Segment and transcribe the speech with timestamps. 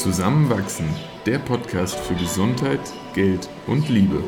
[0.00, 0.86] Zusammenwachsen,
[1.26, 2.80] der Podcast für Gesundheit,
[3.12, 4.24] Geld und Liebe.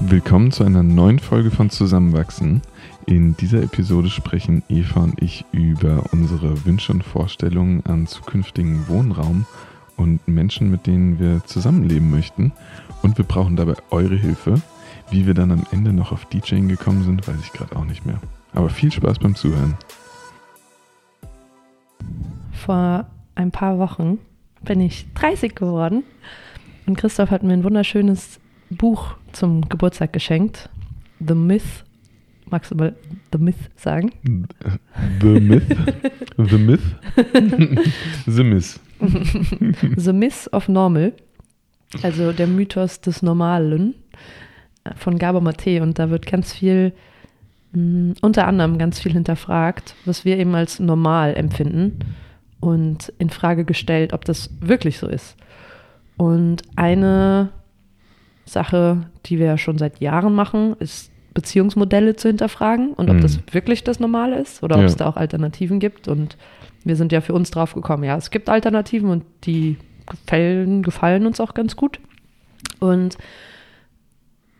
[0.00, 2.62] Willkommen zu einer neuen Folge von Zusammenwachsen.
[3.04, 9.44] In dieser Episode sprechen Eva und ich über unsere Wünsche und Vorstellungen an zukünftigen Wohnraum
[9.96, 12.52] und Menschen, mit denen wir zusammenleben möchten.
[13.02, 14.60] Und wir brauchen dabei eure Hilfe.
[15.10, 18.06] Wie wir dann am Ende noch auf DJing gekommen sind, weiß ich gerade auch nicht
[18.06, 18.18] mehr.
[18.52, 19.76] Aber viel Spaß beim Zuhören.
[22.52, 24.18] Vor ein paar Wochen
[24.62, 26.04] bin ich 30 geworden
[26.86, 28.40] und Christoph hat mir ein wunderschönes
[28.70, 30.68] Buch zum Geburtstag geschenkt.
[31.20, 31.84] The Myth.
[32.50, 32.94] Magst du mal
[33.32, 34.12] The Myth sagen?
[35.20, 35.76] The Myth?
[36.36, 36.82] The Myth?
[38.26, 38.80] The Myth.
[39.96, 41.12] The Myth of Normal,
[42.02, 43.94] also der Mythos des Normalen
[44.84, 45.82] äh, von Gabor Mate.
[45.82, 46.92] Und da wird ganz viel,
[47.72, 51.98] mh, mm, unter anderem ganz viel hinterfragt, was wir eben als normal empfinden
[52.60, 55.36] und in Frage gestellt, ob das wirklich so ist.
[56.16, 57.50] Und eine
[58.46, 63.22] Sache, die wir ja schon seit Jahren machen, ist Beziehungsmodelle zu hinterfragen und ob mhm.
[63.22, 64.86] das wirklich das Normale ist oder ob ja.
[64.86, 66.06] es da auch Alternativen gibt.
[66.06, 66.36] Und
[66.84, 71.26] wir sind ja für uns drauf gekommen, ja, es gibt Alternativen und die gefallen, gefallen
[71.26, 71.98] uns auch ganz gut.
[72.78, 73.16] Und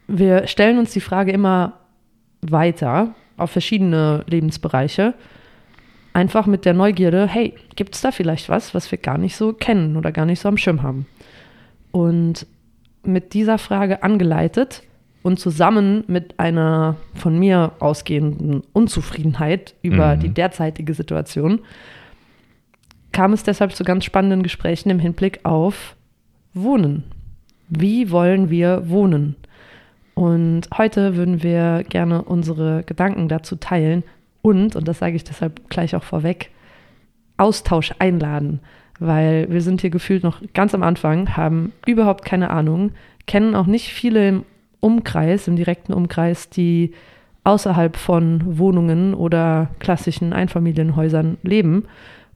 [0.06, 1.74] wir stellen uns die Frage immer
[2.40, 5.14] weiter auf verschiedene Lebensbereiche.
[6.12, 9.52] Einfach mit der Neugierde, hey, gibt es da vielleicht was, was wir gar nicht so
[9.52, 11.06] kennen oder gar nicht so am Schirm haben?
[11.90, 12.46] Und
[13.02, 14.82] mit dieser Frage angeleitet
[15.22, 20.20] und zusammen mit einer von mir ausgehenden Unzufriedenheit über mhm.
[20.20, 21.60] die derzeitige Situation
[23.14, 25.94] kam es deshalb zu ganz spannenden Gesprächen im Hinblick auf
[26.52, 27.04] Wohnen.
[27.68, 29.36] Wie wollen wir wohnen?
[30.14, 34.02] Und heute würden wir gerne unsere Gedanken dazu teilen
[34.42, 36.50] und, und das sage ich deshalb gleich auch vorweg,
[37.36, 38.60] Austausch einladen,
[38.98, 42.92] weil wir sind hier gefühlt noch ganz am Anfang, haben überhaupt keine Ahnung,
[43.26, 44.44] kennen auch nicht viele im
[44.80, 46.92] Umkreis, im direkten Umkreis, die
[47.44, 51.84] außerhalb von Wohnungen oder klassischen Einfamilienhäusern leben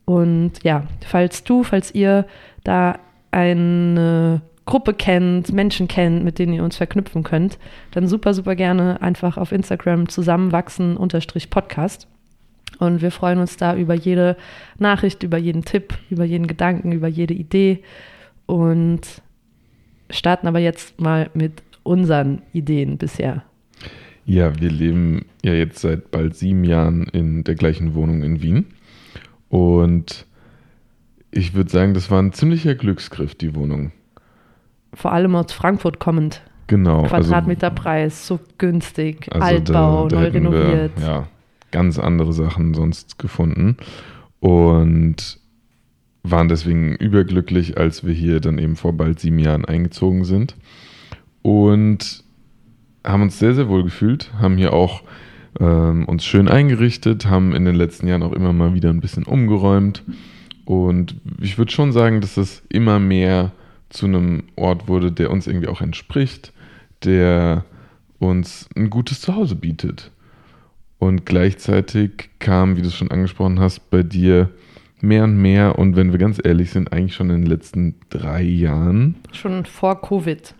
[0.08, 2.24] und ja, falls du, falls ihr
[2.64, 2.98] da
[3.30, 7.58] eine Gruppe kennt, Menschen kennt, mit denen ihr uns verknüpfen könnt,
[7.90, 12.08] dann super, super gerne einfach auf Instagram zusammenwachsen-podcast.
[12.78, 14.38] Und wir freuen uns da über jede
[14.78, 17.82] Nachricht, über jeden Tipp, über jeden Gedanken, über jede Idee.
[18.46, 19.20] Und
[20.08, 23.42] starten aber jetzt mal mit unseren Ideen bisher.
[24.24, 28.64] Ja, wir leben ja jetzt seit bald sieben Jahren in der gleichen Wohnung in Wien.
[29.48, 30.26] Und
[31.30, 33.92] ich würde sagen, das war ein ziemlicher Glücksgriff, die Wohnung.
[34.94, 36.42] Vor allem aus Frankfurt kommend.
[36.66, 37.02] Genau.
[37.02, 41.00] Also Quadratmeterpreis, also, so günstig, also Altbau, da, da neu renoviert.
[41.00, 41.28] Wir, ja,
[41.70, 43.76] ganz andere Sachen sonst gefunden.
[44.40, 45.38] Und
[46.22, 50.56] waren deswegen überglücklich, als wir hier dann eben vor bald sieben Jahren eingezogen sind.
[51.42, 52.24] Und
[53.04, 55.02] haben uns sehr, sehr wohl gefühlt, haben hier auch
[55.60, 59.24] ähm, uns schön eingerichtet, haben in den letzten Jahren auch immer mal wieder ein bisschen
[59.24, 60.02] umgeräumt.
[60.64, 63.52] Und ich würde schon sagen, dass es immer mehr
[63.88, 66.52] zu einem Ort wurde, der uns irgendwie auch entspricht,
[67.04, 67.64] der
[68.18, 70.10] uns ein gutes Zuhause bietet.
[70.98, 74.50] Und gleichzeitig kam, wie du es schon angesprochen hast, bei dir
[75.00, 78.42] mehr und mehr und wenn wir ganz ehrlich sind, eigentlich schon in den letzten drei
[78.42, 79.16] Jahren.
[79.32, 80.54] Schon vor Covid.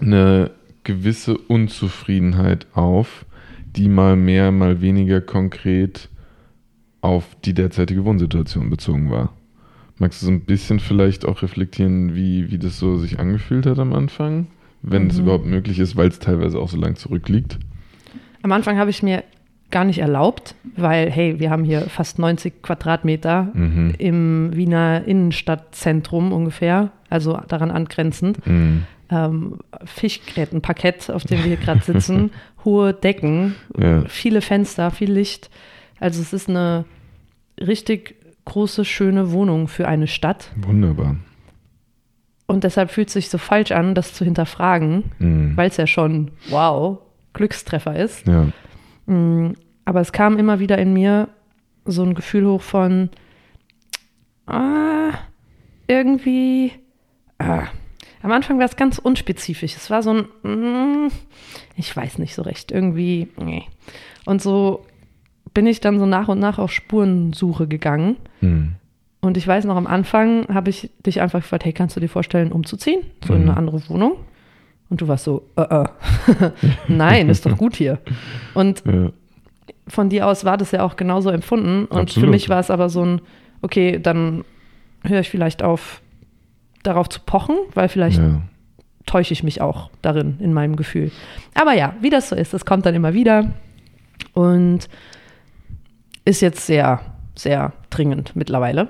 [0.00, 0.50] Eine
[0.82, 3.25] gewisse Unzufriedenheit auf,
[3.76, 6.08] die mal mehr, mal weniger konkret
[7.00, 9.32] auf die derzeitige Wohnsituation bezogen war.
[9.98, 13.78] Magst du so ein bisschen vielleicht auch reflektieren, wie, wie das so sich angefühlt hat
[13.78, 14.48] am Anfang?
[14.82, 15.10] Wenn mhm.
[15.10, 17.58] es überhaupt möglich ist, weil es teilweise auch so lang zurückliegt.
[18.42, 19.24] Am Anfang habe ich mir
[19.70, 23.94] gar nicht erlaubt, weil, hey, wir haben hier fast 90 Quadratmeter mhm.
[23.98, 28.46] im Wiener Innenstadtzentrum ungefähr, also daran angrenzend.
[28.46, 32.30] Mhm ähm, Fischgrätenparkett, auf dem wir hier gerade sitzen,
[32.66, 34.04] hohe Decken, ja.
[34.06, 35.48] viele Fenster, viel Licht.
[35.98, 36.84] Also es ist eine
[37.58, 40.50] richtig große, schöne Wohnung für eine Stadt.
[40.56, 41.16] Wunderbar.
[42.46, 45.56] Und deshalb fühlt es sich so falsch an, das zu hinterfragen, mhm.
[45.56, 46.98] weil es ja schon, wow,
[47.32, 48.26] Glückstreffer ist.
[48.26, 48.48] Ja.
[49.06, 49.54] Mhm.
[49.84, 51.28] Aber es kam immer wieder in mir
[51.84, 53.10] so ein Gefühl hoch von,
[54.46, 55.12] ah,
[55.86, 56.72] irgendwie,
[57.38, 57.64] ah,
[58.22, 59.76] am Anfang war es ganz unspezifisch.
[59.76, 61.10] Es war so ein, mm,
[61.76, 63.64] ich weiß nicht so recht, irgendwie, nee.
[64.24, 64.84] Und so
[65.54, 68.16] bin ich dann so nach und nach auf Spurensuche gegangen.
[68.40, 68.74] Mhm.
[69.20, 72.08] Und ich weiß noch, am Anfang habe ich dich einfach gefragt, hey, kannst du dir
[72.08, 73.00] vorstellen, umzuziehen?
[73.26, 73.42] So mhm.
[73.42, 74.16] in eine andere Wohnung?
[74.88, 75.86] Und du warst so, äh, äh.
[76.88, 77.98] nein, ist doch gut hier.
[78.54, 79.10] Und Ja.
[79.88, 81.86] von dir aus war das ja auch genauso empfunden.
[81.86, 82.26] Und Absolut.
[82.26, 83.20] für mich war es aber so ein,
[83.62, 84.44] okay, dann
[85.02, 86.02] höre ich vielleicht auf,
[86.86, 88.40] darauf zu pochen, weil vielleicht ja.
[89.06, 91.10] täusche ich mich auch darin, in meinem Gefühl.
[91.54, 93.50] Aber ja, wie das so ist, das kommt dann immer wieder
[94.32, 94.88] und
[96.24, 97.00] ist jetzt sehr,
[97.34, 98.88] sehr dringend mittlerweile,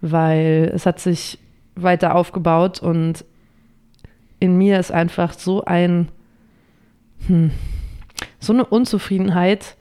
[0.00, 1.38] weil es hat sich
[1.74, 3.24] weiter aufgebaut und
[4.40, 6.08] in mir ist einfach so ein,
[7.26, 7.50] hm,
[8.38, 9.76] so eine Unzufriedenheit,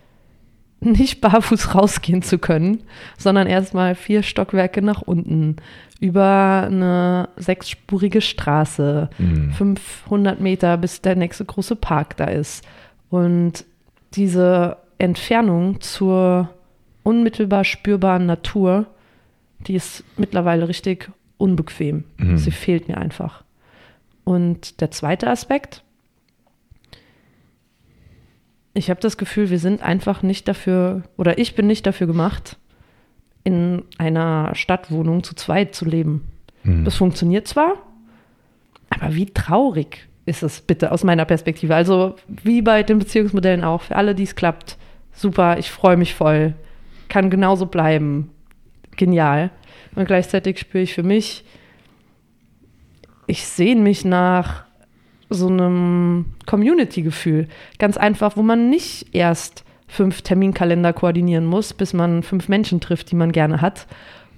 [0.80, 2.84] nicht barfuß rausgehen zu können,
[3.18, 5.56] sondern erstmal vier Stockwerke nach unten,
[6.00, 9.52] über eine sechsspurige Straße, Mhm.
[9.54, 12.64] 500 Meter, bis der nächste große Park da ist.
[13.10, 13.66] Und
[14.14, 16.50] diese Entfernung zur
[17.04, 18.86] unmittelbar spürbaren Natur,
[19.60, 22.04] die ist mittlerweile richtig unbequem.
[22.18, 22.38] Mhm.
[22.38, 23.44] Sie fehlt mir einfach.
[24.24, 25.84] Und der zweite Aspekt,
[28.78, 32.58] ich habe das Gefühl, wir sind einfach nicht dafür, oder ich bin nicht dafür gemacht,
[33.44, 36.28] in einer Stadtwohnung zu zweit zu leben.
[36.64, 36.86] Mhm.
[36.86, 37.74] Das funktioniert zwar,
[38.90, 41.74] aber wie traurig ist es bitte aus meiner Perspektive?
[41.76, 44.78] Also wie bei den Beziehungsmodellen auch, für alle, die es klappt,
[45.14, 46.54] super, ich freue mich voll,
[47.08, 48.30] kann genauso bleiben,
[48.96, 49.50] genial.
[49.96, 51.46] Und gleichzeitig spüre ich für mich,
[53.26, 54.67] ich sehne mich nach
[55.30, 57.48] so einem Community-Gefühl.
[57.80, 63.12] Ganz einfach, wo man nicht erst fünf Terminkalender koordinieren muss, bis man fünf Menschen trifft,
[63.12, 63.88] die man gerne hat.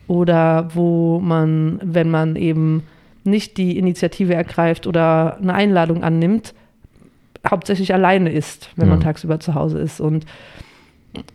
[0.07, 2.83] Oder wo man, wenn man eben
[3.23, 6.53] nicht die Initiative ergreift oder eine Einladung annimmt,
[7.47, 9.05] hauptsächlich alleine ist, wenn man Ja.
[9.05, 9.99] tagsüber zu Hause ist.
[10.01, 10.25] Und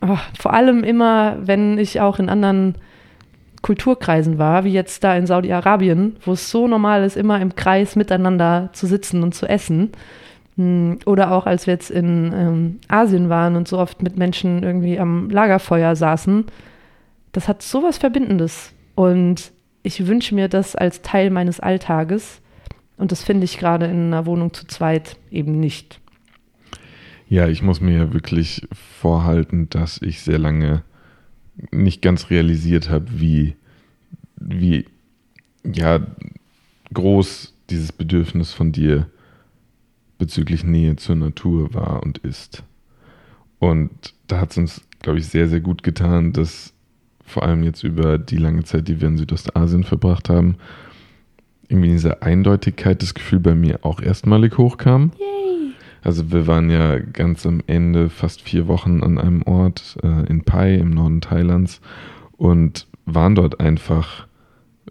[0.01, 2.75] ah, vor allem immer, wenn ich auch in anderen
[3.65, 7.95] Kulturkreisen war, wie jetzt da in Saudi-Arabien, wo es so normal ist, immer im Kreis
[7.95, 9.89] miteinander zu sitzen und zu essen.
[10.55, 14.61] Hm, Oder auch als wir jetzt in ähm, Asien waren und so oft mit Menschen
[14.61, 16.45] irgendwie am Lagerfeuer saßen.
[17.31, 18.71] Das hat sowas Verbindendes.
[18.93, 19.51] Und
[19.81, 22.41] ich wünsche mir das als Teil meines Alltages.
[22.97, 25.99] Und das finde ich gerade in einer Wohnung zu zweit eben nicht.
[27.27, 28.67] Ja, ich muss mir wirklich
[29.01, 30.83] vorhalten, dass ich sehr lange
[31.71, 33.55] nicht ganz realisiert habe, wie,
[34.35, 34.85] wie
[35.63, 36.05] ja,
[36.93, 39.07] groß dieses Bedürfnis von dir
[40.17, 42.63] bezüglich Nähe zur Natur war und ist.
[43.59, 46.73] Und da hat es uns, glaube ich, sehr, sehr gut getan, dass
[47.25, 50.55] vor allem jetzt über die lange Zeit, die wir in Südostasien verbracht haben,
[51.67, 55.11] irgendwie diese Eindeutigkeit, das Gefühl bei mir auch erstmalig hochkam.
[56.05, 60.43] Also wir waren ja ganz am Ende fast vier Wochen an einem Ort äh, in
[60.43, 61.81] Pai im Norden Thailands
[62.37, 64.27] und waren dort einfach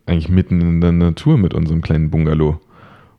[0.06, 2.61] eigentlich mitten in der Natur mit unserem kleinen Bungalow.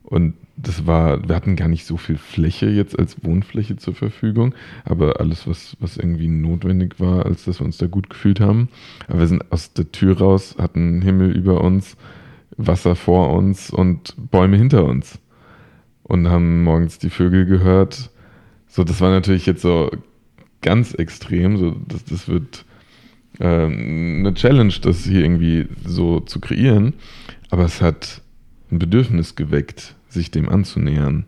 [0.03, 4.53] Und das war, wir hatten gar nicht so viel Fläche jetzt als Wohnfläche zur Verfügung,
[4.83, 8.68] aber alles, was, was irgendwie notwendig war, als dass wir uns da gut gefühlt haben.
[9.07, 11.95] Aber wir sind aus der Tür raus, hatten Himmel über uns,
[12.57, 15.21] Wasser vor uns und Bäume hinter uns
[16.07, 18.10] und haben morgens die Vögel gehört.
[18.68, 19.92] So, das war natürlich jetzt so
[20.62, 21.57] ganz extrem.
[21.57, 22.66] So, das, das wird
[23.40, 26.94] ähm, eine Challenge, das hier irgendwie so zu kreieren.
[27.50, 28.22] Aber es hat
[28.72, 31.25] ein Bedürfnis geweckt, sich dem anzunähern.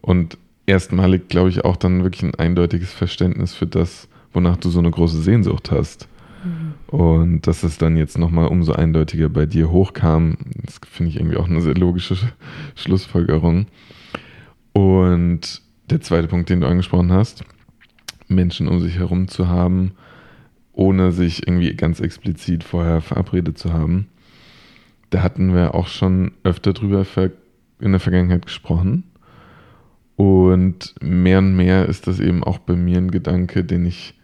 [0.00, 4.78] Und erstmalig, glaube ich, auch dann wirklich ein eindeutiges Verständnis für das, wonach du so
[4.78, 6.08] eine große Sehnsucht hast.
[6.88, 11.36] Und dass es dann jetzt nochmal umso eindeutiger bei dir hochkam, das finde ich irgendwie
[11.36, 12.16] auch eine sehr logische
[12.74, 13.66] Schlussfolgerung.
[14.74, 17.44] Und der zweite Punkt, den du angesprochen hast,
[18.28, 19.92] Menschen um sich herum zu haben,
[20.72, 24.08] ohne sich irgendwie ganz explizit vorher verabredet zu haben.
[25.10, 27.06] Da hatten wir auch schon öfter drüber
[27.80, 29.04] in der Vergangenheit gesprochen.
[30.16, 34.14] Und mehr und mehr ist das eben auch bei mir ein Gedanke, den ich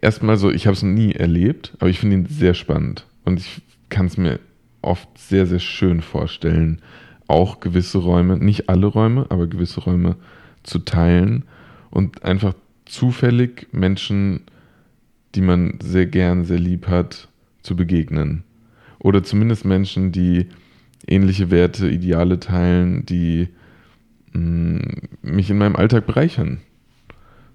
[0.00, 3.06] erstmal so, ich habe es nie erlebt, aber ich finde ihn sehr spannend.
[3.24, 4.40] Und ich kann es mir
[4.82, 6.80] oft sehr, sehr schön vorstellen,
[7.28, 10.16] auch gewisse Räume, nicht alle Räume, aber gewisse Räume
[10.62, 11.44] zu teilen
[11.90, 12.54] und einfach
[12.84, 14.42] zufällig Menschen,
[15.34, 17.28] die man sehr gern, sehr lieb hat,
[17.62, 18.44] zu begegnen.
[18.98, 20.46] Oder zumindest Menschen, die
[21.06, 23.48] ähnliche Werte, Ideale teilen, die
[24.32, 24.82] mh,
[25.22, 26.60] mich in meinem Alltag bereichern.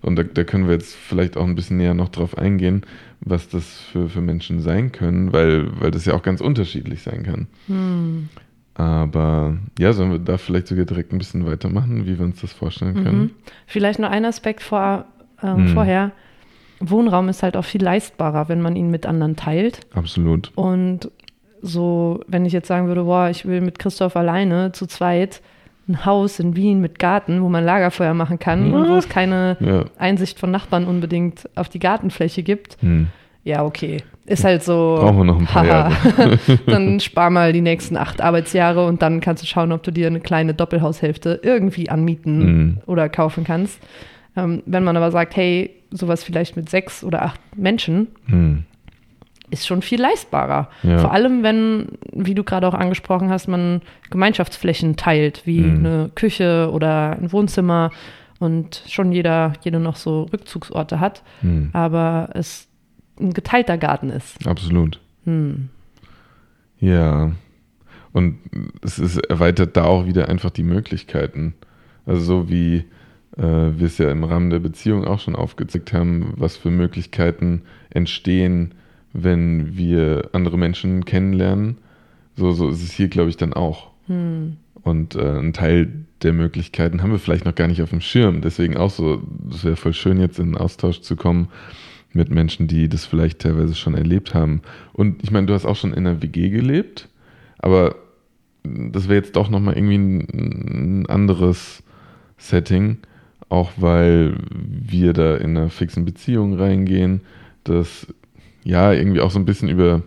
[0.02, 2.82] Und da, da können wir jetzt vielleicht auch ein bisschen näher noch drauf eingehen,
[3.20, 7.24] was das für, für Menschen sein können, weil, weil das ja auch ganz unterschiedlich sein
[7.24, 7.48] kann.
[7.68, 8.30] Hm.
[8.76, 12.54] Aber ja, sollen wir da vielleicht sogar direkt ein bisschen weitermachen, wie wir uns das
[12.54, 13.20] vorstellen können?
[13.22, 13.32] Mhm.
[13.68, 15.06] Vielleicht noch ein Aspekt vor,
[15.44, 15.68] ähm, Mhm.
[15.70, 16.12] vorher.
[16.80, 19.82] Wohnraum ist halt auch viel leistbarer, wenn man ihn mit anderen teilt.
[19.94, 20.52] Absolut.
[20.56, 21.12] Und
[21.62, 25.42] so, wenn ich jetzt sagen würde, boah, ich will mit Christoph alleine zu zweit
[25.88, 29.58] ein Haus in Wien mit Garten, wo man Lagerfeuer machen kann und wo es keine
[29.60, 29.86] Ja.
[29.98, 32.78] Einsicht von Nachbarn unbedingt auf die Gartenfläche gibt.
[32.82, 33.08] Hm.
[33.44, 33.98] Ja, okay.
[34.26, 34.98] Ist halt so.
[35.00, 35.92] Brauchen wir noch ein paar haha.
[36.68, 40.08] dann spar mal die nächsten acht Arbeitsjahre und dann kannst du schauen, ob du dir
[40.08, 42.78] eine kleine Doppelhaushälfte irgendwie anmieten Mhm.
[42.86, 43.80] oder kaufen kannst.
[44.38, 48.64] Ähm, wenn man aber sagt, hey, sowas vielleicht mit sechs oder acht Menschen, Hm.
[49.50, 50.70] ist schon viel leistbarer.
[50.84, 51.00] Ja.
[51.00, 55.78] Vor allem, wenn, wie du gerade auch angesprochen hast, man Gemeinschaftsflächen teilt, wie Mhm.
[55.86, 57.90] eine Küche oder ein Wohnzimmer
[58.40, 61.72] und schon jeder, jede noch so Rückzugsorte hat, Hm.
[61.74, 62.68] aber es
[63.22, 64.46] ein geteilter Garten ist.
[64.48, 65.00] Absolut.
[65.26, 65.70] Hm.
[66.80, 67.32] Ja.
[68.14, 68.40] Und
[68.82, 71.54] es ist, erweitert da auch wieder einfach die Möglichkeiten.
[72.06, 72.86] Also so wie
[73.38, 77.62] äh, wir es ja im Rahmen der Beziehung auch schon aufgezeigt haben, was für Möglichkeiten
[77.90, 78.74] entstehen,
[79.14, 81.78] wenn wir andere Menschen kennenlernen.
[82.36, 83.92] So, so ist es hier, glaube ich, dann auch.
[84.08, 84.58] Hm.
[84.84, 88.42] Und äh, ein Teil der Möglichkeiten haben wir vielleicht noch gar nicht auf dem Schirm.
[88.42, 91.50] Deswegen auch so, es wäre voll schön, jetzt in einen Austausch zu kommen
[92.14, 94.62] mit Menschen, die das vielleicht teilweise schon erlebt haben.
[94.94, 97.08] Und ich meine, du hast auch schon in einer WG gelebt,
[97.60, 97.96] aber
[98.64, 101.84] das wäre jetzt doch nochmal irgendwie ein, ein anderes
[102.38, 102.98] Setting,
[103.50, 107.22] auch weil wir da in einer fixen Beziehung reingehen,
[107.64, 108.08] das
[108.64, 110.04] ja irgendwie auch so ein bisschen über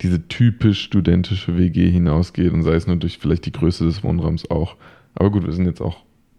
[0.00, 4.50] diese typisch studentische WG hinausgeht und sei es nur durch vielleicht die Größe des Wohnraums
[4.50, 4.76] auch.
[5.14, 5.98] Aber gut, wir sind jetzt auch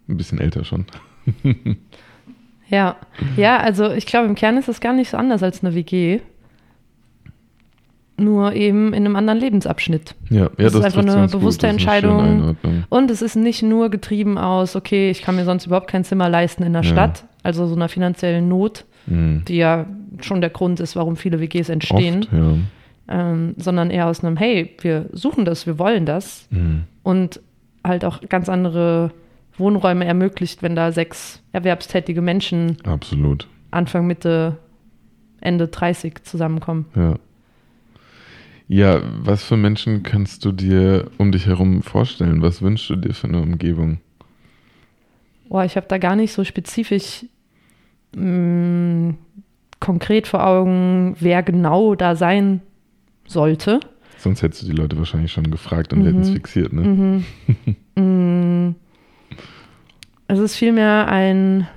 [0.10, 0.86] ein bisschen älter schon.
[2.70, 2.96] Ja,
[3.38, 6.20] ja, also ich glaube, im Kern ist es gar nicht so anders als eine WG.
[8.16, 10.14] Nur eben in einem anderen Lebensabschnitt.
[10.30, 12.20] Ja, ja Das ist einfach eine bewusste Das eine Entscheidung.
[12.20, 12.84] Einordnung.
[12.90, 16.30] Und es ist nicht nur getrieben aus, okay, ich kann mir sonst überhaupt kein Zimmer
[16.30, 16.90] leisten in der Ja.
[16.90, 19.44] Stadt, also so einer finanziellen Not, Mhm.
[19.48, 19.88] die ja
[20.22, 22.54] schon der Grund ist, warum viele WGs entstehen, Oft, ja.
[23.32, 26.84] ähm, sondern eher aus einem, hey, wir suchen das, wir wollen das Mhm.
[27.02, 27.42] und
[27.84, 29.12] halt auch ganz andere
[29.58, 33.48] Wohnräume ermöglicht, wenn da sechs erwerbstätige Menschen Absolut.
[33.72, 34.58] Anfang, Mitte,
[35.42, 36.86] Ende 30 zusammenkommen.
[36.96, 37.16] Ja.
[38.68, 42.42] Ja, was für Menschen kannst du dir um dich herum vorstellen?
[42.42, 44.00] Was wünschst du dir für eine Umgebung?
[45.50, 47.26] Boah, ich habe da gar nicht so spezifisch
[48.16, 49.14] mh,
[49.80, 52.62] konkret vor Augen, wer genau da sein
[53.28, 53.80] sollte.
[54.18, 56.34] Sonst hättest du die Leute wahrscheinlich schon gefragt und wir hätten es Mhm.
[56.34, 57.24] fixiert, ne?
[57.96, 58.76] Mhm.
[60.34, 61.68] Es ist vielmehr ein.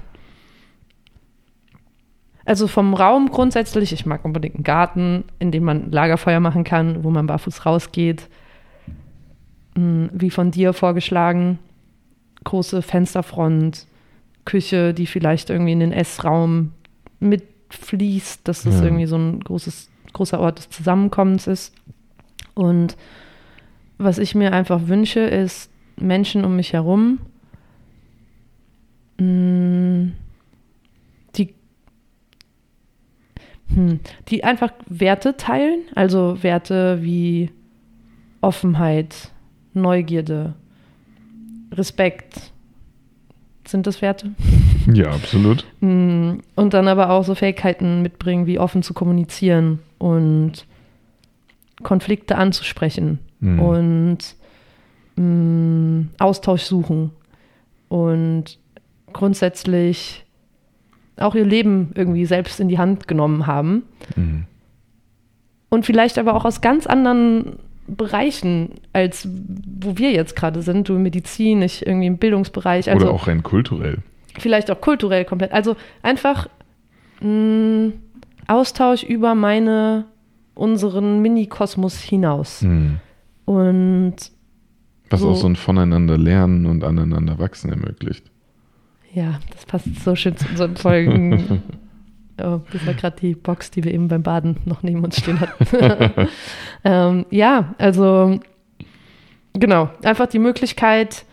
[2.46, 7.04] Also vom Raum grundsätzlich, ich mag unbedingt einen Garten, in dem man Lagerfeuer machen kann,
[7.04, 8.28] wo man barfuß rausgeht.
[9.74, 11.58] Mm, Wie von dir vorgeschlagen,
[12.44, 13.86] große Fensterfront,
[14.46, 16.72] Küche, die vielleicht irgendwie in den Essraum
[17.20, 18.84] mitfließt, dass das Ja.
[18.84, 21.74] irgendwie so ein großes, großer Ort des Zusammenkommens ist.
[22.54, 22.96] Und
[23.98, 25.70] was ich mir einfach wünsche, ist
[26.00, 27.18] Menschen um mich herum,
[31.36, 31.54] die,
[33.74, 37.50] hm, die einfach Werte teilen, also Werte wie
[38.40, 39.32] Offenheit,
[39.74, 40.54] Neugierde,
[41.72, 42.52] Respekt.
[43.66, 44.32] Sind das Werte?
[44.94, 45.66] Ja, absolut.
[45.80, 50.64] Mm, Und dann aber auch so Fähigkeiten mitbringen, wie offen zu kommunizieren und
[51.82, 53.58] Konflikte anzusprechen Mhm.
[53.60, 54.18] und
[55.16, 57.10] mm, Austausch suchen
[57.88, 58.60] und
[59.12, 60.24] grundsätzlich
[61.18, 63.84] auch ihr Leben irgendwie selbst in die Hand genommen haben
[64.16, 64.44] Mhm.
[65.70, 67.56] und vielleicht aber auch aus ganz anderen
[67.88, 69.28] Bereichen, als
[69.80, 72.90] wo wir jetzt gerade sind, du in Medizin, ich irgendwie im Bildungsbereich.
[72.90, 73.98] Also Oder auch rein kulturell.
[74.38, 75.52] vielleicht auch kulturell komplett.
[75.52, 76.48] Also einfach
[77.20, 77.92] mh,
[78.48, 80.04] Austausch über meine,
[80.54, 82.62] unseren Mini-Kosmos hinaus.
[82.62, 82.98] Mhm.
[83.44, 84.16] Und
[85.10, 85.30] Was So.
[85.30, 88.30] auch so ein Voneinander lernen und aneinander wachsen ermöglicht.
[89.16, 91.62] Ja, das passt so schön zu unseren Folgen.
[92.38, 95.40] Oh, das war gerade die Box, die wir eben beim Baden noch neben uns stehen
[95.40, 96.28] hatten.
[96.84, 98.38] ähm, ja, also
[99.54, 101.24] genau, einfach die Möglichkeit,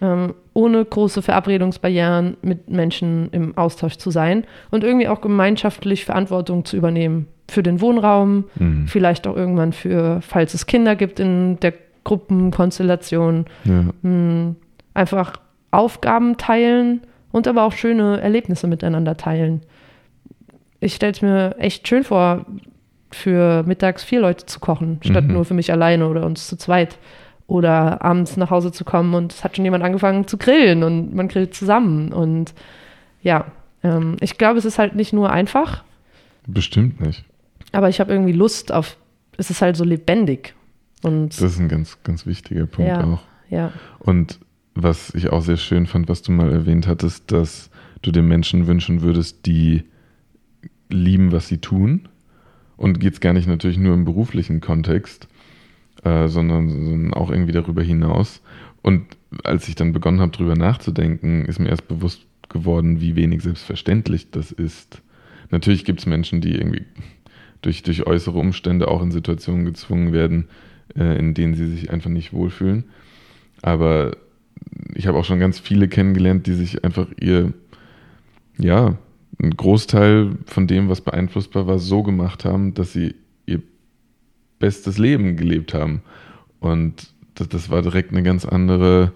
[0.00, 6.64] ähm, ohne große Verabredungsbarrieren mit Menschen im Austausch zu sein und irgendwie auch gemeinschaftlich Verantwortung
[6.64, 8.86] zu übernehmen für den Wohnraum, Mhm.
[8.88, 13.84] vielleicht auch irgendwann für, falls es Kinder gibt in der Gruppenkonstellation, Ja.
[14.00, 14.54] mh,
[14.94, 15.34] einfach
[15.70, 19.62] Aufgaben teilen und aber auch schöne Erlebnisse miteinander teilen.
[20.80, 22.46] Ich stelle es mir echt schön vor,
[23.10, 25.32] für mittags vier Leute zu kochen, statt Mhm.
[25.32, 26.98] nur für mich alleine oder uns zu zweit.
[27.46, 31.14] Oder abends nach Hause zu kommen und es hat schon jemand angefangen zu grillen und
[31.14, 32.12] man grillt zusammen.
[32.12, 32.52] Und
[33.22, 33.46] ja,
[33.82, 35.82] ähm, ich glaube, es ist halt nicht nur einfach,
[36.46, 37.24] Bestimmt nicht.
[37.72, 38.98] aber ich habe irgendwie Lust auf,
[39.38, 40.54] es ist halt so lebendig.
[41.02, 43.04] Und Das ist ein ganz, ganz wichtiger Punkt Ja.
[43.04, 43.20] auch.
[43.48, 44.38] ja, Und
[44.82, 47.70] was ich auch sehr schön fand, was du mal erwähnt hattest, dass
[48.02, 49.84] du den Menschen wünschen würdest, die
[50.88, 52.08] lieben, was sie tun.
[52.76, 55.26] Und geht es gar nicht natürlich nur im beruflichen Kontext,
[56.04, 58.40] äh, sondern, sondern auch irgendwie darüber hinaus.
[58.82, 59.04] Und
[59.42, 64.30] als ich dann begonnen habe, darüber nachzudenken, ist mir erst bewusst geworden, wie wenig selbstverständlich
[64.30, 65.02] das ist.
[65.50, 66.84] Natürlich gibt es Menschen, die irgendwie
[67.62, 70.48] durch, durch äußere Umstände auch in Situationen gezwungen werden,
[70.96, 72.84] äh, in denen sie sich einfach nicht wohlfühlen.
[73.60, 74.16] Aber
[74.94, 77.52] ich habe auch schon ganz viele kennengelernt, die sich einfach ihr,
[78.58, 78.96] ja,
[79.40, 83.14] einen Großteil von dem, was beeinflussbar war, so gemacht haben, dass sie
[83.46, 83.62] ihr
[84.58, 86.02] bestes Leben gelebt haben.
[86.60, 89.12] Und das, das war direkt eine ganz andere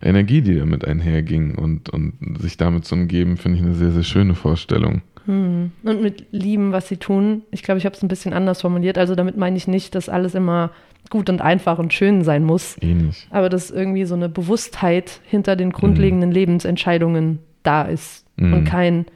[0.00, 1.56] Energie, die damit einherging.
[1.56, 5.02] Und, und sich damit zu umgeben, finde ich eine sehr, sehr schöne Vorstellung.
[5.26, 5.72] Hm.
[5.82, 7.42] Und mit lieben, was sie tun.
[7.50, 8.96] Ich glaube, ich habe es ein bisschen anders formuliert.
[8.96, 10.70] Also damit meine ich nicht, dass alles immer
[11.10, 12.76] gut und einfach und schön sein muss.
[12.80, 13.26] Ähnlich.
[13.30, 16.34] Aber dass irgendwie so eine Bewusstheit hinter den grundlegenden mhm.
[16.34, 18.24] Lebensentscheidungen da ist.
[18.36, 18.52] Mhm.
[18.52, 19.06] Und kein,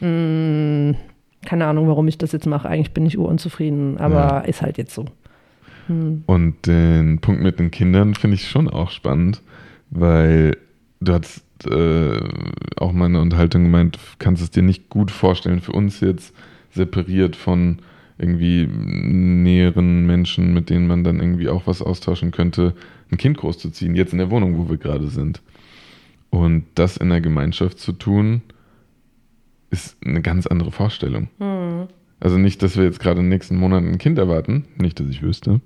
[0.00, 0.96] mh, hm,
[1.44, 2.68] keine Ahnung, warum ich das jetzt mache.
[2.68, 4.38] Eigentlich bin ich urunzufrieden, aber ja.
[4.40, 5.06] ist halt jetzt so.
[5.86, 6.24] Hm.
[6.26, 9.42] Und den Punkt mit den Kindern finde ich schon auch spannend,
[9.90, 10.56] weil
[11.00, 12.20] du hast äh,
[12.76, 16.34] auch meine Unterhaltung gemeint, kannst es dir nicht gut vorstellen für uns jetzt
[16.70, 17.78] separiert von
[18.18, 22.74] irgendwie näheren Menschen, mit denen man dann irgendwie auch was austauschen könnte,
[23.10, 25.42] ein Kind großzuziehen, jetzt in der Wohnung, wo wir gerade sind.
[26.30, 28.42] Und das in der Gemeinschaft zu tun,
[29.70, 31.28] ist eine ganz andere Vorstellung.
[31.38, 31.88] Mhm.
[32.18, 35.08] Also nicht, dass wir jetzt gerade in den nächsten Monaten ein Kind erwarten, nicht, dass
[35.08, 35.60] ich wüsste,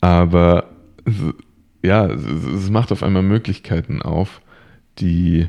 [0.00, 0.70] aber
[1.82, 4.40] ja, es macht auf einmal Möglichkeiten auf,
[4.98, 5.48] die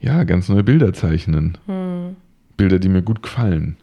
[0.00, 1.56] ja ganz neue Bilder zeichnen.
[1.66, 2.16] Mhm.
[2.56, 3.76] Bilder, die mir gut gefallen.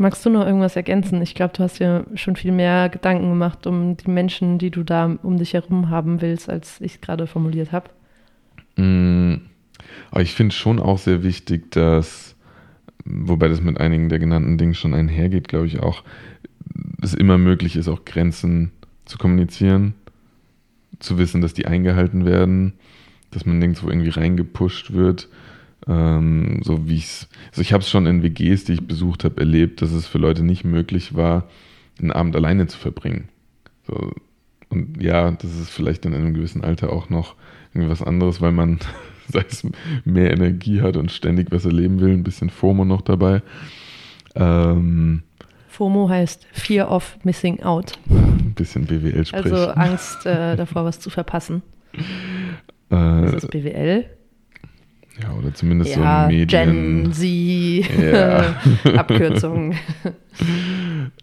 [0.00, 1.20] Magst du noch irgendwas ergänzen?
[1.20, 4.82] Ich glaube, du hast ja schon viel mehr Gedanken gemacht um die Menschen, die du
[4.82, 7.90] da um dich herum haben willst, als ich es gerade formuliert habe.
[8.76, 9.42] Mm,
[10.10, 12.34] aber ich finde schon auch sehr wichtig, dass,
[13.04, 16.02] wobei das mit einigen der genannten Dingen schon einhergeht, glaube ich auch,
[17.02, 18.72] es immer möglich ist, auch Grenzen
[19.04, 19.92] zu kommunizieren,
[20.98, 22.72] zu wissen, dass die eingehalten werden,
[23.32, 25.28] dass man nirgendwo irgendwie reingepusht wird
[25.86, 29.40] ähm, so wie es, also ich habe es schon in WGs, die ich besucht habe,
[29.40, 31.48] erlebt, dass es für Leute nicht möglich war,
[31.98, 33.28] einen Abend alleine zu verbringen.
[33.86, 34.12] So,
[34.68, 37.34] und ja, das ist vielleicht in einem gewissen Alter auch noch
[37.74, 38.78] irgendwas anderes, weil man,
[39.28, 39.66] sei es
[40.04, 43.42] mehr Energie hat und ständig was erleben will, ein bisschen FOMO noch dabei.
[44.34, 45.22] Ähm,
[45.68, 47.98] FOMO heißt Fear of Missing Out.
[48.08, 49.52] Ein bisschen BWL sprechen.
[49.52, 51.62] Also Angst äh, davor, was zu verpassen.
[52.92, 54.04] Äh, ist das BWL?
[55.22, 57.12] Ja, oder zumindest ja, so Medien.
[57.12, 58.54] Gen Z, ja.
[58.96, 59.74] Abkürzung.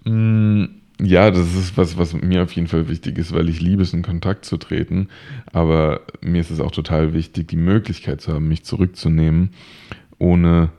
[0.04, 0.66] Mm,
[1.02, 3.94] ja, das ist was, was mir auf jeden Fall wichtig ist, weil ich liebe es,
[3.94, 5.10] in Kontakt zu treten.
[5.52, 9.52] Aber mir ist es auch total wichtig, die Möglichkeit zu haben, mich zurückzunehmen,
[10.18, 10.70] ohne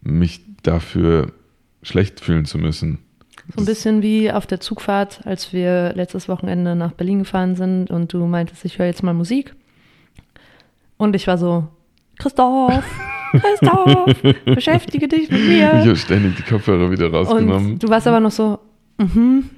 [0.00, 1.32] mich dafür
[1.82, 2.98] schlecht fühlen zu müssen.
[3.54, 7.90] So ein bisschen wie auf der Zugfahrt, als wir letztes Wochenende nach Berlin gefahren sind
[7.90, 9.54] und du meintest, ich höre jetzt mal Musik.
[10.96, 11.68] Und ich war so,
[12.18, 12.84] Christoph,
[13.32, 15.72] Christoph, beschäftige dich mit mir.
[15.74, 17.72] Ich habe ständig die Kopfhörer wieder rausgenommen.
[17.72, 18.58] Und du warst aber noch so,
[18.98, 19.50] mhm.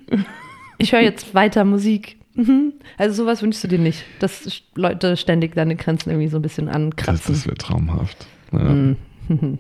[0.79, 2.17] ich höre jetzt weiter Musik.
[2.35, 2.73] Mhm.
[2.99, 6.69] Also sowas wünschst du dir nicht, dass Leute ständig deine Grenzen irgendwie so ein bisschen
[6.69, 7.35] ankratzen.
[7.35, 8.27] Das, das wäre traumhaft.
[8.53, 8.59] Ja.
[8.59, 8.97] Mhm.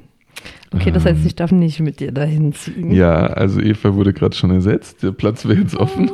[0.74, 2.90] Okay, das heißt, ich darf nicht mit dir dahin ziehen.
[2.90, 5.02] Ja, also Eva wurde gerade schon ersetzt.
[5.02, 6.10] Der Platz wäre jetzt offen.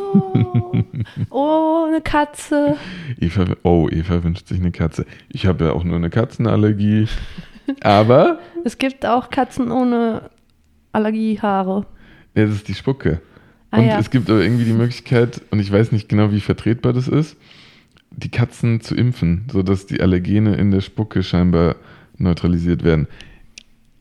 [1.30, 2.76] Oh, oh, eine Katze.
[3.20, 5.06] Eva, oh, Eva wünscht sich eine Katze.
[5.28, 7.08] Ich habe ja auch nur eine Katzenallergie.
[7.80, 8.38] Aber.
[8.64, 10.30] Es gibt auch Katzen ohne
[10.92, 11.86] Allergiehaare.
[12.34, 13.20] Ja, das ist die Spucke.
[13.70, 13.98] Ah, und ja.
[13.98, 17.36] es gibt aber irgendwie die Möglichkeit, und ich weiß nicht genau, wie vertretbar das ist,
[18.10, 21.76] die Katzen zu impfen, sodass die Allergene in der Spucke scheinbar
[22.18, 23.06] neutralisiert werden.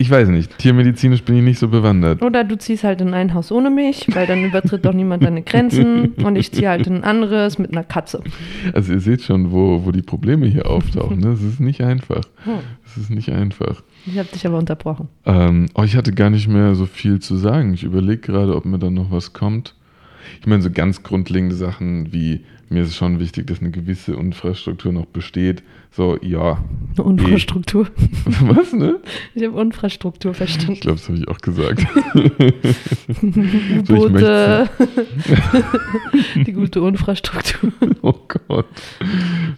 [0.00, 2.22] Ich weiß nicht, tiermedizinisch bin ich nicht so bewandert.
[2.22, 5.42] Oder du ziehst halt in ein Haus ohne mich, weil dann übertritt doch niemand deine
[5.42, 8.22] Grenzen und ich ziehe halt in ein anderes mit einer Katze.
[8.72, 11.18] Also ihr seht schon, wo, wo die Probleme hier auftauchen.
[11.18, 11.32] Ne?
[11.32, 12.22] Es ist nicht einfach.
[12.86, 13.82] Es ist nicht einfach.
[14.06, 15.08] Ich habe dich aber unterbrochen.
[15.26, 17.74] Ähm, oh, ich hatte gar nicht mehr so viel zu sagen.
[17.74, 19.74] Ich überlege gerade, ob mir da noch was kommt.
[20.40, 22.40] Ich meine, so ganz grundlegende Sachen wie
[22.72, 25.64] mir ist schon wichtig, dass eine gewisse Infrastruktur noch besteht.
[25.90, 26.62] So, ja.
[26.96, 27.88] Eine Infrastruktur.
[28.42, 29.00] Was, ne?
[29.34, 30.74] Ich habe Infrastruktur verstanden.
[30.74, 31.84] Ich glaube, das habe ich auch gesagt.
[33.84, 34.70] so, gute,
[36.46, 37.72] die gute Infrastruktur.
[38.02, 38.66] Oh Gott.
[39.00, 39.08] Das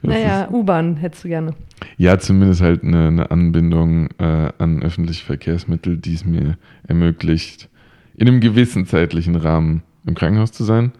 [0.02, 1.54] naja, U-Bahn hättest du gerne.
[1.96, 6.56] Ja, zumindest halt eine, eine Anbindung äh, an öffentliche Verkehrsmittel, die es mir
[6.88, 7.68] ermöglicht,
[8.16, 10.92] in einem gewissen zeitlichen Rahmen im Krankenhaus zu sein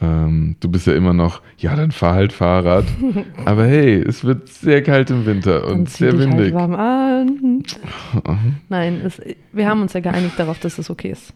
[0.00, 2.84] Ähm, du bist ja immer noch, ja, dann fahr halt Fahrrad.
[3.46, 6.52] Aber hey, es wird sehr kalt im Winter und Dann zieh sehr dich windig.
[6.52, 7.62] Halt warm an.
[8.68, 9.22] Nein, es,
[9.52, 11.32] wir haben uns ja geeinigt darauf, dass es okay ist.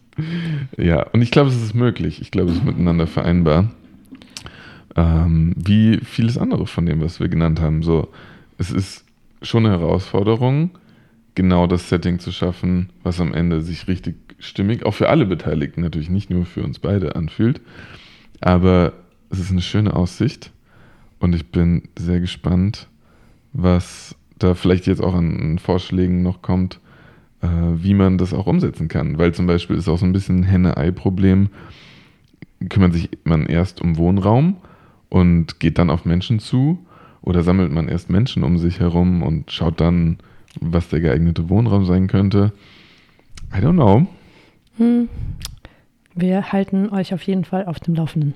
[0.77, 2.21] Ja, und ich glaube, es ist möglich.
[2.21, 3.71] Ich glaube, es ist miteinander vereinbar.
[4.95, 7.81] Ähm, wie vieles andere von dem, was wir genannt haben.
[7.81, 8.09] So,
[8.59, 9.05] es ist
[9.41, 10.69] schon eine Herausforderung,
[11.33, 15.81] genau das Setting zu schaffen, was am Ende sich richtig stimmig, auch für alle Beteiligten
[15.81, 17.61] natürlich, nicht nur für uns beide anfühlt.
[18.39, 18.93] Aber
[19.29, 20.51] es ist eine schöne Aussicht
[21.19, 22.87] und ich bin sehr gespannt,
[23.53, 26.79] was da vielleicht jetzt auch an Vorschlägen noch kommt,
[27.41, 29.17] äh, wie man das auch umsetzen kann.
[29.17, 31.49] Weil zum Beispiel ist auch so ein bisschen ein Henne-Ei-Problem,
[32.69, 34.57] kümmert sich man erst um Wohnraum
[35.09, 36.79] und geht dann auf Menschen zu
[37.21, 40.17] oder sammelt man erst Menschen um sich herum und schaut dann,
[40.59, 42.51] was der geeignete Wohnraum sein könnte.
[43.53, 44.07] I don't know.
[44.77, 45.09] Hm.
[46.15, 48.33] Wir halten euch auf jeden Fall auf dem Laufenden.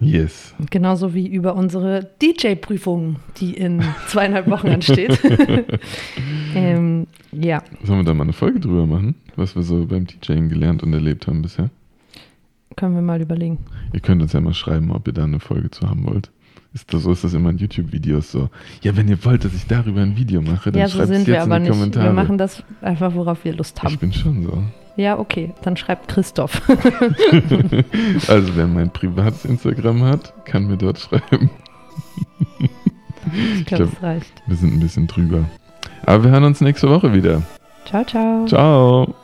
[0.00, 0.54] Yes.
[0.70, 5.18] Genauso wie über unsere DJ-Prüfung, die in zweieinhalb Wochen ansteht.
[6.54, 10.48] ähm, ja, Sollen wir da mal eine Folge drüber machen, was wir so beim DJing
[10.48, 11.70] gelernt und erlebt haben bisher?
[12.76, 13.58] können wir mal überlegen.
[13.92, 16.30] Ihr könnt uns ja mal schreiben, ob ihr da eine Folge zu haben wollt.
[16.74, 18.50] Ist das, so ist das immer in YouTube-Videos so.
[18.82, 21.16] Ja, wenn ihr wollt, dass ich darüber ein Video mache, dann Ja, so schreibt es
[21.16, 21.78] sind jetzt wir aber in die nicht.
[21.78, 22.06] Kommentare.
[22.06, 23.98] Wir machen das einfach, worauf wir Lust ich haben.
[23.98, 24.62] bin schon so.
[24.98, 26.60] Ja, okay, dann schreibt Christoph.
[28.26, 31.50] Also wer mein privates Instagram hat, kann mir dort schreiben.
[33.58, 34.42] Ich glaube, glaub- es reicht.
[34.48, 35.44] Wir sind ein bisschen drüber.
[36.04, 37.42] Aber wir hören uns nächste Woche wieder.
[37.84, 38.44] Ciao, ciao.
[38.46, 39.14] Ciao.